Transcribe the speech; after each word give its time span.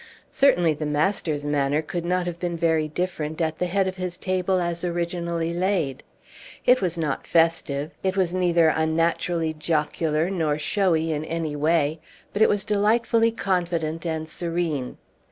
Certainly 0.31 0.73
the 0.73 0.87
master's 0.87 1.45
manner 1.45 1.83
could 1.83 2.03
not 2.03 2.25
have 2.25 2.39
been 2.39 2.57
very 2.57 2.87
different 2.87 3.39
at 3.39 3.59
the 3.59 3.67
head 3.67 3.87
of 3.87 3.97
his 3.97 4.17
table 4.17 4.59
as 4.59 4.83
originally 4.83 5.53
laid. 5.53 6.01
It 6.65 6.81
was 6.81 6.97
not 6.97 7.27
festive, 7.27 7.91
it 8.01 8.17
was 8.17 8.33
neither 8.33 8.69
unnaturally 8.69 9.53
jocular 9.53 10.31
nor 10.31 10.57
showy 10.57 11.13
in 11.13 11.23
any 11.23 11.55
way, 11.55 11.99
but 12.33 12.41
it 12.41 12.49
was 12.49 12.65
delightfully 12.65 13.29
confident 13.29 14.03
and 14.03 14.27
serene. 14.27 14.97